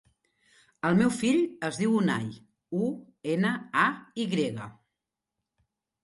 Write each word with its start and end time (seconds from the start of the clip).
El 0.87 0.95
meu 0.99 1.09
fill 1.17 1.41
es 1.67 1.75
diu 1.81 1.91
Unay: 1.97 2.31
u, 2.85 2.87
ena, 3.33 3.51
a, 3.83 3.83
i 4.23 4.25
grega. 4.31 4.65